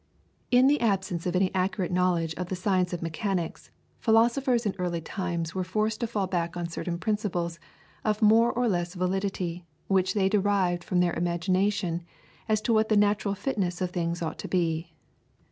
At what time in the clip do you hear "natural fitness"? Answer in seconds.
12.97-13.79